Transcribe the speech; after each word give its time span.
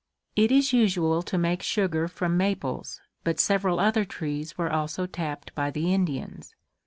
It 0.35 0.51
is 0.51 0.73
usual 0.73 1.21
to 1.21 1.37
make 1.37 1.61
sugar 1.61 2.07
from 2.07 2.35
maples, 2.35 2.99
but 3.23 3.39
several 3.39 3.79
other 3.79 4.03
trees 4.03 4.57
were 4.57 4.73
also 4.73 5.05
tapped 5.05 5.53
by 5.53 5.69
the 5.69 5.93
Indians. 5.93 6.55